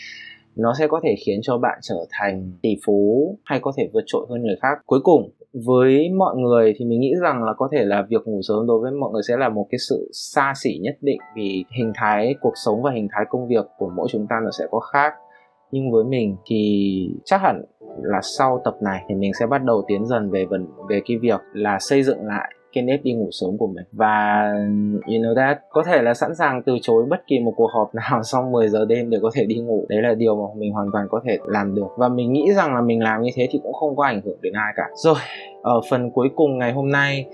nó 0.56 0.74
sẽ 0.78 0.86
có 0.86 1.00
thể 1.04 1.14
khiến 1.26 1.40
cho 1.42 1.58
bạn 1.58 1.78
trở 1.82 2.06
thành 2.10 2.52
tỷ 2.62 2.76
phú 2.86 3.36
hay 3.44 3.60
có 3.62 3.72
thể 3.76 3.88
vượt 3.92 4.04
trội 4.06 4.26
hơn 4.30 4.42
người 4.42 4.56
khác. 4.62 4.78
Cuối 4.86 5.00
cùng, 5.02 5.30
với 5.64 6.10
mọi 6.10 6.36
người 6.36 6.74
thì 6.76 6.84
mình 6.84 7.00
nghĩ 7.00 7.12
rằng 7.22 7.44
là 7.44 7.52
có 7.56 7.68
thể 7.72 7.84
là 7.84 8.06
việc 8.08 8.22
ngủ 8.24 8.40
sớm 8.42 8.66
đối 8.66 8.80
với 8.80 8.92
mọi 8.92 9.10
người 9.12 9.22
sẽ 9.28 9.36
là 9.36 9.48
một 9.48 9.66
cái 9.70 9.78
sự 9.88 10.10
xa 10.12 10.52
xỉ 10.56 10.78
nhất 10.82 10.96
định 11.00 11.18
vì 11.36 11.64
hình 11.78 11.92
thái 11.94 12.34
cuộc 12.40 12.52
sống 12.64 12.82
và 12.82 12.90
hình 12.92 13.08
thái 13.12 13.24
công 13.30 13.48
việc 13.48 13.66
của 13.78 13.90
mỗi 13.96 14.08
chúng 14.10 14.26
ta 14.26 14.36
nó 14.44 14.50
sẽ 14.58 14.64
có 14.70 14.80
khác 14.80 15.12
nhưng 15.76 15.90
với 15.90 16.04
mình 16.04 16.36
thì 16.46 17.10
chắc 17.24 17.40
hẳn 17.40 17.62
là 18.02 18.20
sau 18.22 18.60
tập 18.64 18.74
này 18.82 19.02
thì 19.08 19.14
mình 19.14 19.32
sẽ 19.40 19.46
bắt 19.46 19.64
đầu 19.64 19.84
tiến 19.88 20.06
dần 20.06 20.30
về 20.30 20.44
vấn, 20.44 20.66
về 20.88 21.00
cái 21.06 21.16
việc 21.16 21.40
là 21.52 21.78
xây 21.80 22.02
dựng 22.02 22.26
lại 22.26 22.52
cái 22.72 22.84
nếp 22.84 23.02
đi 23.02 23.12
ngủ 23.12 23.28
sớm 23.30 23.58
của 23.58 23.66
mình. 23.66 23.84
Và, 23.92 24.48
you 25.06 25.14
know 25.14 25.34
that, 25.36 25.58
có 25.70 25.82
thể 25.86 26.02
là 26.02 26.14
sẵn 26.14 26.34
sàng 26.34 26.62
từ 26.62 26.76
chối 26.82 27.04
bất 27.10 27.26
kỳ 27.26 27.38
một 27.38 27.52
cuộc 27.56 27.70
họp 27.74 27.94
nào 28.10 28.22
sau 28.22 28.42
10 28.52 28.68
giờ 28.68 28.84
đêm 28.84 29.10
để 29.10 29.18
có 29.22 29.30
thể 29.34 29.44
đi 29.44 29.54
ngủ. 29.54 29.86
Đấy 29.88 30.02
là 30.02 30.14
điều 30.14 30.36
mà 30.36 30.54
mình 30.56 30.72
hoàn 30.72 30.86
toàn 30.92 31.06
có 31.10 31.20
thể 31.24 31.38
làm 31.46 31.74
được. 31.74 31.88
Và 31.96 32.08
mình 32.08 32.32
nghĩ 32.32 32.52
rằng 32.56 32.74
là 32.74 32.80
mình 32.80 33.02
làm 33.02 33.22
như 33.22 33.30
thế 33.34 33.48
thì 33.50 33.60
cũng 33.62 33.72
không 33.72 33.96
có 33.96 34.04
ảnh 34.04 34.20
hưởng 34.24 34.38
đến 34.40 34.52
ai 34.52 34.72
cả. 34.76 34.84
Rồi, 34.94 35.16
ở 35.62 35.80
phần 35.90 36.10
cuối 36.10 36.28
cùng 36.36 36.58
ngày 36.58 36.72
hôm 36.72 36.90
nay 36.90 37.26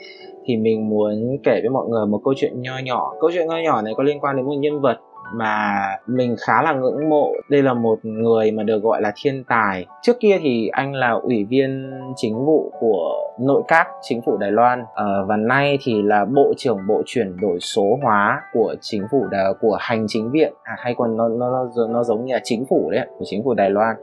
thì 0.44 0.56
mình 0.56 0.88
muốn 0.88 1.38
kể 1.44 1.60
với 1.60 1.70
mọi 1.70 1.88
người 1.88 2.06
một 2.06 2.20
câu 2.24 2.34
chuyện 2.36 2.62
nho 2.62 2.78
nhỏ. 2.84 3.12
Câu 3.20 3.30
chuyện 3.34 3.46
nho 3.46 3.56
nhỏ 3.64 3.82
này 3.82 3.92
có 3.96 4.02
liên 4.02 4.20
quan 4.20 4.36
đến 4.36 4.46
một 4.46 4.56
nhân 4.58 4.80
vật 4.80 4.96
mà 5.34 5.82
mình 6.06 6.36
khá 6.46 6.62
là 6.62 6.72
ngưỡng 6.72 7.08
mộ. 7.08 7.32
Đây 7.48 7.62
là 7.62 7.74
một 7.74 7.98
người 8.02 8.50
mà 8.50 8.62
được 8.62 8.82
gọi 8.82 9.02
là 9.02 9.12
thiên 9.16 9.44
tài. 9.44 9.86
Trước 10.02 10.16
kia 10.20 10.38
thì 10.40 10.68
anh 10.68 10.94
là 10.94 11.10
ủy 11.10 11.44
viên 11.44 11.90
chính 12.16 12.44
vụ 12.44 12.72
của 12.80 13.30
nội 13.40 13.62
các 13.68 13.86
chính 14.02 14.20
phủ 14.26 14.36
Đài 14.36 14.50
Loan. 14.50 14.84
À, 14.94 15.04
và 15.26 15.36
nay 15.36 15.78
thì 15.82 16.02
là 16.02 16.24
bộ 16.24 16.52
trưởng 16.56 16.78
bộ 16.88 17.02
chuyển 17.06 17.36
đổi 17.40 17.60
số 17.60 17.98
hóa 18.02 18.42
của 18.52 18.74
chính 18.80 19.02
phủ 19.10 19.26
Đài, 19.30 19.44
của 19.60 19.76
hành 19.80 20.04
chính 20.08 20.30
viện. 20.30 20.52
À, 20.62 20.76
hay 20.78 20.94
còn 20.94 21.16
nó, 21.16 21.28
nó 21.28 21.50
nó 21.50 21.86
nó 21.88 22.04
giống 22.04 22.24
như 22.24 22.34
là 22.34 22.40
chính 22.44 22.64
phủ 22.70 22.90
đấy 22.90 23.06
của 23.18 23.24
chính 23.24 23.44
phủ 23.44 23.54
Đài 23.54 23.70
Loan. 23.70 23.96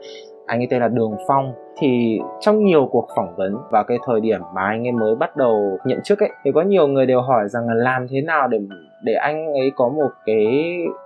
Anh 0.46 0.60
ấy 0.60 0.66
tên 0.70 0.80
là 0.80 0.88
Đường 0.88 1.16
Phong. 1.28 1.52
Thì 1.78 2.20
trong 2.40 2.64
nhiều 2.64 2.88
cuộc 2.92 3.08
phỏng 3.16 3.36
vấn 3.36 3.56
vào 3.70 3.84
cái 3.84 3.98
thời 4.06 4.20
điểm 4.20 4.40
mà 4.54 4.62
anh 4.62 4.86
ấy 4.86 4.92
mới 4.92 5.14
bắt 5.14 5.36
đầu 5.36 5.78
nhận 5.84 6.00
chức 6.04 6.18
ấy 6.18 6.30
thì 6.44 6.52
có 6.54 6.62
nhiều 6.62 6.86
người 6.86 7.06
đều 7.06 7.20
hỏi 7.20 7.48
rằng 7.48 7.68
là 7.68 7.74
làm 7.74 8.06
thế 8.10 8.20
nào 8.20 8.48
để 8.48 8.58
để 9.02 9.12
anh 9.14 9.46
ấy 9.46 9.72
có 9.76 9.88
một 9.88 10.10
cái 10.26 10.46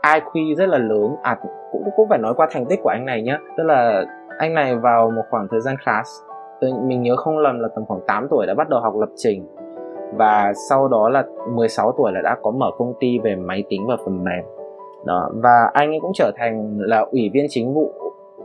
IQ 0.03 0.55
rất 0.57 0.69
là 0.69 0.79
lớn. 0.79 1.17
À 1.23 1.39
cũng 1.73 1.83
cũng 1.97 2.09
phải 2.09 2.19
nói 2.19 2.35
qua 2.37 2.49
thành 2.51 2.67
tích 2.67 2.81
của 2.83 2.89
anh 2.89 3.05
này 3.05 3.23
nhá. 3.23 3.39
Tức 3.57 3.63
là 3.65 4.05
anh 4.39 4.55
này 4.55 4.77
vào 4.77 5.11
một 5.11 5.23
khoảng 5.31 5.49
thời 5.51 5.61
gian 5.61 5.77
khá 5.85 6.03
mình 6.61 7.03
nhớ 7.03 7.17
không 7.17 7.39
lầm 7.39 7.61
là 7.61 7.69
tầm 7.75 7.85
khoảng 7.87 8.01
8 8.07 8.27
tuổi 8.31 8.47
đã 8.47 8.55
bắt 8.55 8.69
đầu 8.69 8.81
học 8.81 8.95
lập 9.01 9.09
trình. 9.17 9.47
Và 10.17 10.53
sau 10.71 10.89
đó 10.89 11.09
là 11.09 11.25
16 11.55 11.93
tuổi 11.99 12.13
là 12.13 12.21
đã 12.23 12.37
có 12.43 12.51
mở 12.51 12.71
công 12.79 12.95
ty 13.01 13.19
về 13.19 13.35
máy 13.37 13.65
tính 13.69 13.87
và 13.89 13.97
phần 14.05 14.25
mềm. 14.25 14.45
Đó, 15.05 15.31
và 15.35 15.71
anh 15.73 15.91
ấy 15.91 15.99
cũng 16.01 16.13
trở 16.15 16.33
thành 16.37 16.79
là 16.81 16.99
ủy 16.99 17.31
viên 17.33 17.47
chính 17.49 17.75
vụ 17.75 17.93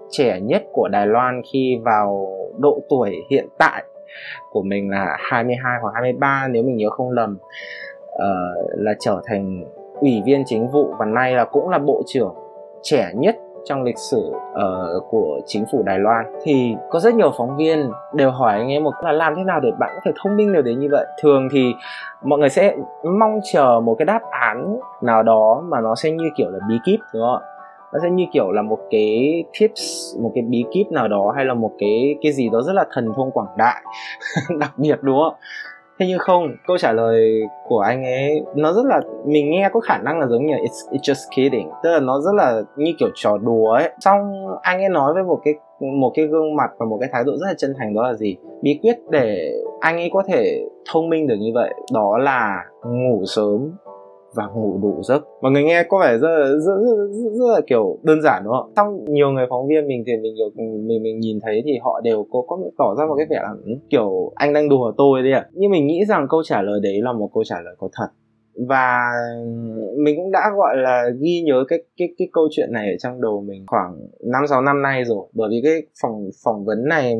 trẻ 0.10 0.40
nhất 0.40 0.64
của 0.72 0.88
Đài 0.88 1.08
Loan 1.08 1.42
khi 1.54 1.80
vào 1.86 2.28
độ 2.58 2.80
tuổi 2.90 3.16
hiện 3.30 3.48
tại 3.58 3.84
của 4.52 4.62
mình 4.62 4.90
là 4.90 5.18
22 5.20 5.80
hoặc 5.82 5.92
23 5.94 6.48
nếu 6.52 6.64
mình 6.64 6.76
nhớ 6.76 6.90
không 6.90 7.12
lầm 7.12 7.38
uh, 8.20 8.80
là 8.80 8.94
trở 9.00 9.22
thành 9.26 9.64
ủy 10.00 10.22
viên 10.26 10.44
chính 10.46 10.68
vụ 10.68 10.94
và 11.00 11.06
nay 11.06 11.34
là 11.34 11.46
cũng 11.46 11.70
là 11.70 11.78
bộ 11.78 12.02
trưởng 12.08 12.34
trẻ 12.82 13.12
nhất 13.16 13.36
trong 13.66 13.84
lịch 13.84 13.98
sử 13.98 14.32
uh, 14.32 15.04
của 15.10 15.40
chính 15.46 15.66
phủ 15.72 15.84
Đài 15.84 16.00
Loan. 16.00 16.26
Thì 16.44 16.76
có 16.90 17.00
rất 17.00 17.14
nhiều 17.14 17.32
phóng 17.38 17.58
viên 17.58 17.92
đều 18.14 18.32
hỏi 18.32 18.54
anh 18.54 18.72
ấy 18.72 18.80
một 18.80 18.94
là 19.04 19.12
làm 19.12 19.36
thế 19.36 19.44
nào 19.44 19.60
để 19.60 19.72
bạn 19.80 19.92
có 19.96 20.02
thể 20.06 20.12
thông 20.24 20.38
minh 20.38 20.54
được 20.54 20.62
đến 20.62 20.80
như 20.80 20.88
vậy? 20.92 21.06
Thường 21.22 21.48
thì 21.52 21.74
mọi 22.24 22.40
người 22.40 22.50
sẽ 22.50 22.76
mong 23.20 23.40
chờ 23.54 23.80
một 23.80 23.96
cái 24.00 24.06
đáp 24.06 24.22
án 24.32 24.80
nào 25.02 25.24
đó 25.24 25.64
mà 25.68 25.82
nó 25.82 25.96
sẽ 25.96 26.12
như 26.12 26.30
kiểu 26.38 26.50
là 26.50 26.60
bí 26.70 26.76
kíp 26.86 27.00
đúng 27.14 27.24
không 27.24 27.44
ạ? 27.44 27.48
Nó 27.94 28.00
sẽ 28.04 28.10
như 28.10 28.26
kiểu 28.34 28.52
là 28.52 28.62
một 28.62 28.80
cái 28.90 29.44
tips 29.60 30.16
một 30.20 30.32
cái 30.36 30.44
bí 30.44 30.66
kíp 30.72 30.92
nào 30.92 31.08
đó 31.08 31.34
hay 31.36 31.46
là 31.46 31.54
một 31.54 31.72
cái 31.80 32.16
cái 32.22 32.32
gì 32.32 32.50
đó 32.50 32.62
rất 32.62 32.74
là 32.74 32.86
thần 32.94 33.14
thông 33.16 33.32
quảng 33.32 33.48
đại 33.58 33.82
đặc 34.60 34.72
biệt 34.78 35.00
đúng 35.02 35.20
không 35.20 35.34
thế 36.00 36.06
nhưng 36.08 36.20
không 36.20 36.56
câu 36.68 36.78
trả 36.78 36.92
lời 36.92 37.42
của 37.68 37.80
anh 37.80 38.04
ấy 38.04 38.42
nó 38.56 38.74
rất 38.74 38.86
là 38.86 39.02
mình 39.26 39.52
nghe 39.52 39.70
có 39.74 39.80
khả 39.80 39.98
năng 39.98 40.20
là 40.20 40.28
giống 40.28 40.46
như 40.46 40.54
it's, 40.54 40.92
it's 40.92 41.14
just 41.14 41.36
kidding. 41.36 41.70
Tức 41.84 41.92
là 41.92 42.00
nó 42.00 42.20
rất 42.22 42.32
là 42.36 42.62
như 42.76 42.94
kiểu 43.00 43.10
trò 43.16 43.38
đùa 43.38 43.72
ấy. 43.72 43.90
Xong 44.00 44.46
anh 44.62 44.82
ấy 44.82 44.90
nói 44.90 45.14
với 45.14 45.24
một 45.24 45.40
cái 45.44 45.54
một 45.80 46.12
cái 46.16 46.26
gương 46.26 46.56
mặt 46.56 46.70
và 46.78 46.86
một 46.86 46.98
cái 47.02 47.10
thái 47.14 47.24
độ 47.24 47.32
rất 47.32 47.48
là 47.48 47.54
chân 47.58 47.74
thành 47.78 47.94
đó 47.94 48.04
là 48.04 48.14
gì? 48.14 48.38
Bí 48.62 48.80
quyết 48.84 48.98
để 49.10 49.52
anh 49.80 49.96
ấy 49.96 50.10
có 50.14 50.24
thể 50.28 50.66
thông 50.92 51.10
minh 51.10 51.28
được 51.28 51.36
như 51.40 51.52
vậy 51.54 51.74
đó 51.94 52.18
là 52.18 52.66
ngủ 52.86 53.24
sớm 53.26 53.72
và 54.36 54.48
ngủ 54.48 54.80
đủ 54.82 55.02
giấc. 55.04 55.24
Mọi 55.42 55.52
người 55.52 55.64
nghe 55.64 55.84
có 55.84 56.00
vẻ 56.00 56.18
rất 56.18 56.28
là, 56.28 56.46
rất, 56.46 56.76
rất, 56.86 56.96
rất, 57.12 57.30
rất 57.32 57.54
là 57.54 57.62
kiểu 57.68 57.98
đơn 58.04 58.22
giản 58.22 58.42
đúng 58.44 58.54
không? 58.54 58.72
Xong 58.76 59.06
nhiều 59.06 59.32
người 59.32 59.46
phóng 59.50 59.68
viên 59.68 59.88
mình 59.88 60.04
thì 60.08 60.14
mình 60.18 60.34
nhiều 60.36 60.50
mình 60.56 61.04
mình 61.04 61.20
nhìn 61.20 61.40
thấy 61.42 61.62
thì 61.66 61.72
họ 61.82 62.02
đều 62.04 62.26
có 62.32 62.42
có 62.48 62.58
tỏ 62.78 62.96
ra 62.98 63.06
một 63.06 63.16
cái 63.18 63.26
vẻ 63.30 63.40
là 63.42 63.54
ừ, 63.66 63.72
kiểu 63.90 64.32
anh 64.36 64.54
đang 64.54 64.70
đùa 64.70 64.92
tôi 64.98 65.22
đấy 65.22 65.32
ạ. 65.32 65.40
À. 65.40 65.50
nhưng 65.54 65.72
mình 65.72 65.88
nghĩ 65.88 66.06
rằng 66.06 66.28
câu 66.30 66.44
trả 66.44 66.62
lời 66.62 66.80
đấy 66.84 67.02
là 67.02 67.14
một 67.14 67.30
câu 67.34 67.44
trả 67.44 67.56
lời 67.66 67.76
có 67.78 67.90
thật 67.94 68.08
và 68.68 69.12
mình 69.98 70.16
cũng 70.18 70.32
đã, 70.32 70.52
gọi 70.58 70.78
là, 70.78 71.04
ghi 71.22 71.42
nhớ 71.46 71.64
cái 71.68 71.84
cái 71.98 72.08
cái 72.18 72.30
câu 72.34 72.48
chuyện 72.52 72.70
này 72.72 72.92
ở 72.92 72.98
trong 73.00 73.22
đầu 73.22 73.44
mình 73.48 73.64
khoảng 73.68 73.96
năm, 74.24 74.48
sáu 74.48 74.62
năm 74.62 74.82
nay 74.82 75.04
rồi. 75.04 75.28
Bởi 75.34 75.50
vì 75.52 75.62
cái 75.64 75.82
phỏng 76.02 76.30
phỏng 76.44 76.66
vấn 76.66 76.86
này 76.88 77.16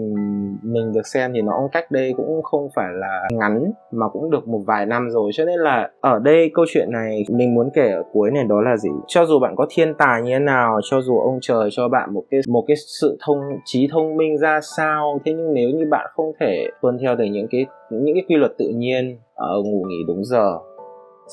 mình 0.64 0.94
được 0.94 1.08
xem 1.08 1.32
thì 1.34 1.42
nó 1.42 1.52
cũng 1.62 1.70
cách 1.72 1.92
đây 1.92 2.14
cũng 2.18 2.44
không 2.44 2.70
phải 2.76 2.88
là 2.94 3.28
ngắn, 3.32 3.72
mà 3.92 4.10
cũng 4.10 4.32
được 4.32 4.48
một 4.48 4.62
vài 4.68 4.86
năm 4.86 5.10
rồi. 5.10 5.32
Cho 5.34 5.46
nên 5.46 5.60
là 5.60 5.92
ở 6.02 6.20
đây 6.20 6.52
câu 6.54 6.66
chuyện 6.70 6.92
này 6.92 7.24
mình 7.30 7.56
muốn 7.56 7.70
kể 7.74 7.92
ở 7.92 8.04
cuối 8.14 8.32
này 8.32 8.44
đó 8.44 8.62
là 8.62 8.78
gì? 8.78 8.90
Cho 9.08 9.26
dù 9.26 9.40
bạn 9.40 9.56
có 9.56 9.68
thiên 9.70 9.94
tài 9.94 10.22
như 10.22 10.32
thế 10.32 10.40
nào, 10.40 10.80
cho 10.84 11.02
dù 11.02 11.20
ông 11.20 11.40
trời 11.42 11.70
cho 11.72 11.88
bạn 11.88 12.14
một 12.14 12.24
cái 12.32 12.42
một 12.48 12.64
cái 12.68 12.78
sự 13.02 13.18
thông, 13.26 13.38
trí 13.66 13.88
thông 13.92 14.18
minh 14.18 14.38
ra 14.38 14.60
sao, 14.78 15.20
thế 15.26 15.34
nhưng 15.34 15.54
nếu 15.54 15.70
như 15.70 15.86
bạn 15.92 16.08
không 16.16 16.32
thể 16.40 16.66
tuân 16.82 16.98
theo 17.02 17.16
được 17.16 17.26
những 17.32 17.48
cái 17.52 17.66
những 17.90 18.16
cái 18.16 18.24
quy 18.28 18.36
luật 18.36 18.52
tự 18.58 18.66
nhiên 18.76 19.18
ở 19.34 19.62
ngủ 19.66 19.86
nghỉ 19.88 20.04
đúng 20.08 20.24
giờ 20.26 20.58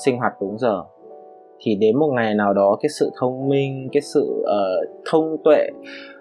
sinh 0.04 0.18
hoạt 0.18 0.32
đúng 0.40 0.58
giờ. 0.58 0.82
Thì 1.60 1.74
đến 1.74 1.96
một 1.98 2.12
ngày 2.14 2.34
nào 2.34 2.52
đó 2.54 2.76
cái 2.82 2.88
sự 2.88 3.10
thông 3.20 3.48
minh 3.48 3.88
cái 3.92 4.00
sự 4.00 4.42
uh, 4.42 4.88
thông 5.10 5.36
tuệ 5.44 5.68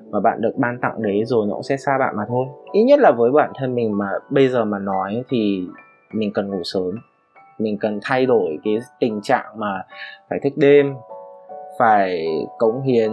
mà 0.10 0.20
bạn 0.20 0.42
được 0.42 0.54
ban 0.56 0.80
tặng 0.82 1.02
đấy 1.02 1.24
rồi 1.26 1.46
nó 1.48 1.54
cũng 1.54 1.64
sẽ 1.64 1.78
xa 1.78 1.98
bạn 2.00 2.16
mà 2.18 2.24
thôi. 2.28 2.46
Ít 2.72 2.84
nhất 2.84 3.00
là 3.00 3.12
với 3.12 3.32
bản 3.32 3.52
thân 3.60 3.76
mình 3.76 3.98
mà 3.98 4.10
bây 4.30 4.48
giờ 4.48 4.66
mà 4.66 4.80
nói 4.80 5.24
thì 5.30 5.62
mình 6.14 6.34
cần 6.34 6.50
ngủ 6.50 6.64
sớm. 6.64 6.92
Mình 7.60 7.78
cần 7.80 8.00
thay 8.04 8.26
đổi 8.26 8.58
cái 8.64 8.78
tình 9.00 9.22
trạng 9.22 9.46
mà 9.58 9.84
phải 10.30 10.40
thức 10.44 10.54
đêm 10.56 10.94
phải 11.80 12.26
cống 12.58 12.82
hiến 12.82 13.12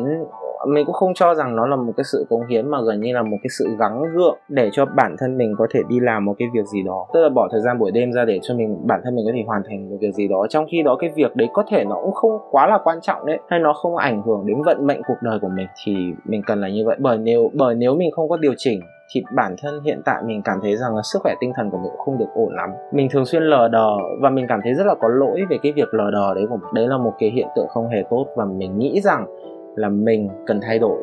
mình 0.68 0.86
cũng 0.86 0.94
không 0.94 1.14
cho 1.14 1.34
rằng 1.34 1.56
nó 1.56 1.66
là 1.66 1.76
một 1.76 1.92
cái 1.96 2.04
sự 2.04 2.26
cống 2.30 2.46
hiến, 2.46 2.68
mà 2.68 2.78
gần 2.86 3.00
như 3.00 3.12
là 3.12 3.22
một 3.22 3.36
cái 3.42 3.50
sự 3.58 3.76
gắng 3.78 4.02
gượng 4.14 4.38
để 4.48 4.70
cho 4.72 4.86
bản 4.86 5.16
thân 5.18 5.38
mình 5.38 5.54
có 5.58 5.66
thể 5.70 5.80
đi 5.88 6.00
làm 6.00 6.24
một 6.24 6.34
cái 6.38 6.48
việc 6.54 6.64
gì 6.72 6.82
đó. 6.82 7.06
Tức 7.14 7.20
là 7.20 7.28
bỏ 7.28 7.48
thời 7.52 7.60
gian 7.60 7.78
buổi 7.78 7.90
đêm 7.90 8.12
ra 8.12 8.24
để 8.24 8.38
cho 8.42 8.54
mình, 8.54 8.86
bản 8.86 9.00
thân 9.04 9.16
mình 9.16 9.24
có 9.26 9.32
thể 9.34 9.42
hoàn 9.46 9.62
thành 9.68 9.90
một 9.90 9.96
việc 10.00 10.14
gì 10.14 10.28
đó. 10.28 10.46
Trong 10.48 10.66
khi 10.70 10.82
đó 10.82 10.96
cái 10.98 11.10
việc 11.14 11.36
đấy 11.36 11.48
có 11.52 11.64
thể 11.68 11.84
nó 11.84 11.96
cũng 12.02 12.12
không 12.12 12.38
quá 12.50 12.66
là 12.66 12.78
quan 12.84 12.98
trọng 13.02 13.26
đấy, 13.26 13.38
hay 13.48 13.60
nó 13.60 13.72
không 13.72 13.96
ảnh 13.96 14.22
hưởng 14.22 14.46
đến 14.46 14.62
vận 14.66 14.86
mệnh 14.86 15.00
cuộc 15.08 15.16
đời 15.22 15.38
của 15.42 15.48
mình, 15.56 15.66
thì 15.84 15.96
mình 16.24 16.42
cần 16.46 16.60
là 16.60 16.68
như 16.68 16.86
vậy. 16.86 16.96
Bởi 17.00 17.18
nếu 17.18 17.50
bởi 17.54 17.74
nếu 17.74 17.94
mình 17.94 18.10
không 18.10 18.28
có 18.28 18.36
điều 18.36 18.52
chỉnh, 18.56 18.80
thì 19.14 19.22
bản 19.34 19.54
thân 19.62 19.80
hiện 19.84 20.02
tại 20.04 20.22
mình 20.26 20.42
cảm 20.44 20.58
thấy 20.62 20.76
rằng 20.76 20.96
là 20.96 21.02
sức 21.12 21.18
khỏe 21.22 21.34
tinh 21.40 21.52
thần 21.56 21.70
của 21.70 21.78
mình 21.78 21.90
cũng 21.90 22.00
không 22.00 22.18
được 22.18 22.28
ổn 22.34 22.54
lắm. 22.54 22.70
Mình 22.92 23.08
thường 23.10 23.24
xuyên 23.24 23.42
lờ 23.42 23.68
đờ, 23.68 23.90
và 24.20 24.30
mình 24.30 24.46
cảm 24.48 24.60
thấy 24.62 24.74
rất 24.74 24.86
là 24.86 24.94
có 25.00 25.08
lỗi 25.08 25.42
về 25.50 25.58
cái 25.62 25.72
việc 25.72 25.94
lờ 25.94 26.10
đờ 26.10 26.34
đấy 26.34 26.46
của 26.48 26.56
mình. 26.56 26.74
Đấy 26.74 26.88
là 26.88 26.98
một 26.98 27.12
cái 27.18 27.30
hiện 27.30 27.48
tượng 27.56 27.68
không 27.68 27.88
hề 27.88 28.02
tốt, 28.10 28.26
và 28.36 28.44
mình 28.44 28.78
nghĩ 28.78 29.00
rằng 29.00 29.26
là 29.76 29.88
mình 29.88 30.28
cần 30.46 30.60
thay 30.62 30.78
đổi. 30.78 30.98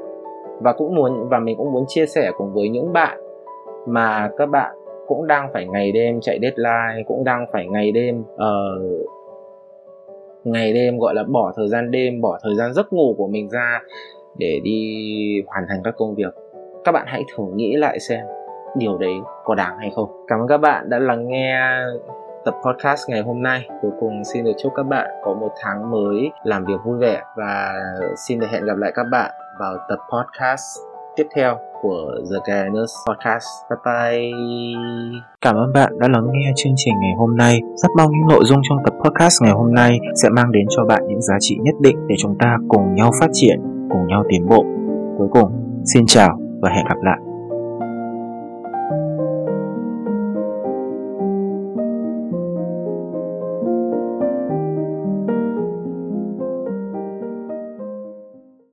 Và 0.59 0.73
cũng 0.73 0.95
muốn 0.95 1.29
và 1.29 1.39
mình 1.39 1.57
cũng 1.57 1.71
muốn 1.71 1.83
chia 1.88 2.05
sẻ 2.05 2.31
cùng 2.38 2.53
với 2.53 2.69
những 2.69 2.93
bạn 2.93 3.19
mà 3.88 4.29
các 4.38 4.45
bạn 4.45 4.75
cũng 5.07 5.27
đang 5.27 5.49
phải 5.53 5.67
ngày 5.67 5.91
đêm 5.91 6.21
chạy 6.21 6.39
deadline 6.41 7.03
cũng 7.07 7.23
đang 7.23 7.45
phải 7.51 7.67
ngày 7.67 7.91
đêm 7.91 8.21
uh, 8.21 9.09
ngày 10.43 10.73
đêm 10.73 10.97
gọi 10.97 11.13
là 11.15 11.23
bỏ 11.23 11.53
thời 11.55 11.67
gian 11.67 11.91
đêm 11.91 12.21
bỏ 12.21 12.39
thời 12.43 12.55
gian 12.55 12.73
giấc 12.73 12.93
ngủ 12.93 13.15
của 13.17 13.27
mình 13.27 13.49
ra 13.49 13.81
để 14.38 14.59
đi 14.63 14.83
hoàn 15.47 15.65
thành 15.69 15.79
các 15.83 15.93
công 15.97 16.15
việc. 16.15 16.35
Các 16.83 16.91
bạn 16.91 17.03
hãy 17.07 17.23
thử 17.35 17.43
nghĩ 17.55 17.75
lại 17.75 17.99
xem 17.99 18.25
điều 18.77 18.97
đấy 18.97 19.13
có 19.43 19.55
đáng 19.55 19.77
hay 19.79 19.91
không? 19.95 20.25
Cảm 20.27 20.39
ơn 20.39 20.47
các 20.47 20.57
bạn 20.57 20.89
đã 20.89 20.99
lắng 20.99 21.27
nghe 21.27 21.59
tập 22.46 22.55
podcast 22.65 23.10
ngày 23.10 23.22
hôm 23.22 23.41
nay 23.41 23.69
cuối 23.81 23.91
cùng 24.00 24.24
xin 24.34 24.43
được 24.43 24.51
chúc 24.63 24.74
các 24.75 24.84
bạn 24.84 25.10
có 25.24 25.34
một 25.34 25.51
tháng 25.63 25.91
mới 25.91 26.31
làm 26.43 26.65
việc 26.65 26.79
vui 26.86 26.98
vẻ 26.98 27.22
và 27.38 27.74
xin 28.27 28.39
được 28.39 28.48
hẹn 28.51 28.65
gặp 28.65 28.77
lại 28.77 28.91
các 28.96 29.05
bạn 29.12 29.31
vào 29.60 29.77
tập 29.89 30.00
podcast 30.13 30.79
tiếp 31.15 31.27
theo 31.36 31.58
của 31.81 32.12
The 32.31 32.38
Guidance 32.46 32.93
Podcast. 33.08 33.46
Bye 33.69 33.77
bye. 33.86 34.31
Cảm 35.41 35.55
ơn 35.55 35.74
bạn 35.74 36.00
đã 36.00 36.08
lắng 36.08 36.27
nghe 36.31 36.51
chương 36.55 36.74
trình 36.75 36.93
ngày 37.01 37.13
hôm 37.17 37.38
nay. 37.38 37.62
Rất 37.75 37.89
mong 37.98 38.12
những 38.12 38.27
nội 38.29 38.43
dung 38.46 38.60
trong 38.69 38.77
tập 38.86 38.93
podcast 39.03 39.41
ngày 39.41 39.51
hôm 39.51 39.74
nay 39.74 40.00
sẽ 40.24 40.29
mang 40.29 40.51
đến 40.51 40.65
cho 40.69 40.86
bạn 40.86 41.01
những 41.08 41.22
giá 41.22 41.36
trị 41.39 41.58
nhất 41.62 41.75
định 41.81 42.08
để 42.08 42.15
chúng 42.19 42.38
ta 42.39 42.58
cùng 42.67 42.96
nhau 42.96 43.12
phát 43.19 43.29
triển, 43.34 43.60
cùng 43.89 44.08
nhau 44.08 44.24
tiến 44.29 44.48
bộ. 44.50 44.65
Cuối 45.17 45.27
cùng, 45.31 45.81
xin 45.93 46.05
chào 46.05 46.39
và 46.62 46.69
hẹn 46.69 46.86
gặp 46.86 46.98
lại. 47.03 47.28